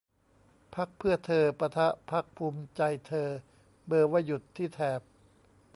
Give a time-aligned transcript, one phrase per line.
[0.75, 3.27] พรรคเพื่อเธอ ปะทะ พรรคภูมิใจเธอ
[3.87, 5.01] เบอร์ว่าหยุดที่แถบ